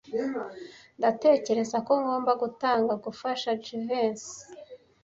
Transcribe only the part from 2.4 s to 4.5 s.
gutanga gufasha Jivency.